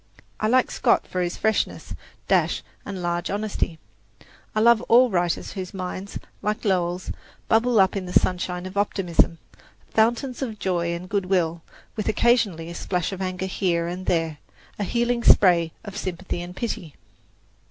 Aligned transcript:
I 0.39 0.47
like 0.47 0.71
Scott 0.71 1.05
for 1.05 1.21
his 1.21 1.37
freshness, 1.37 1.93
dash 2.27 2.63
and 2.87 3.03
large 3.03 3.29
honesty. 3.29 3.77
I 4.55 4.59
love 4.59 4.81
all 4.89 5.11
writers 5.11 5.51
whose 5.51 5.75
minds, 5.75 6.17
like 6.41 6.65
Lowell's, 6.65 7.11
bubble 7.47 7.79
up 7.79 7.95
in 7.95 8.07
the 8.07 8.11
sunshine 8.11 8.65
of 8.65 8.77
optimism 8.77 9.37
fountains 9.93 10.41
of 10.41 10.57
joy 10.57 10.95
and 10.95 11.07
good 11.07 11.27
will, 11.27 11.61
with 11.95 12.09
occasionally 12.09 12.67
a 12.71 12.73
splash 12.73 13.11
of 13.11 13.21
anger 13.21 13.45
and 13.45 13.51
here 13.51 13.85
and 13.85 14.07
there 14.07 14.39
a 14.79 14.83
healing 14.85 15.23
spray 15.23 15.71
of 15.83 15.95
sympathy 15.95 16.41
and 16.41 16.55
pity. 16.55 16.95